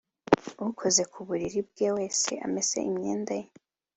[0.69, 3.47] Ukoze ku buriri bwe wese amese imyenda ye